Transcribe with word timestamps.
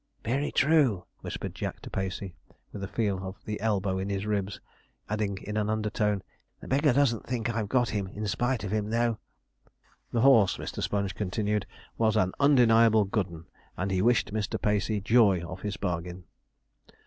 'Very 0.23 0.51
true,' 0.51 1.05
whispered 1.19 1.53
Jack 1.53 1.79
to 1.81 1.91
Pacey, 1.91 2.33
with 2.71 2.81
a 2.83 2.87
feel 2.87 3.23
of 3.23 3.35
the 3.45 3.59
elbow 3.61 3.99
in 3.99 4.09
his 4.09 4.25
ribs, 4.25 4.59
adding, 5.07 5.37
in 5.43 5.57
an 5.57 5.69
undertone, 5.69 6.23
'the 6.59 6.69
beggar 6.69 6.91
doesn't 6.91 7.27
think 7.27 7.51
I've 7.51 7.69
got 7.69 7.89
him 7.89 8.07
in 8.07 8.25
spite 8.27 8.63
of 8.63 8.71
him, 8.73 8.89
though.' 8.89 9.19
'The 10.11 10.21
horse,' 10.21 10.57
Mr. 10.57 10.81
Sponge 10.81 11.13
continued, 11.13 11.67
'was 11.99 12.15
an 12.17 12.31
undeniable 12.39 13.03
good 13.05 13.27
'un, 13.27 13.45
and 13.77 13.91
he 13.91 14.01
wished 14.01 14.33
Mr. 14.33 14.59
Pacey 14.59 15.01
joy 15.01 15.45
of 15.45 15.61
his 15.61 15.77
bargain.' 15.77 16.23